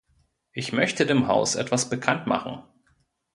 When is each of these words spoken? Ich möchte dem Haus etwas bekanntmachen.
Ich 0.51 0.73
möchte 0.73 1.05
dem 1.05 1.27
Haus 1.27 1.53
etwas 1.53 1.91
bekanntmachen. 1.91 2.63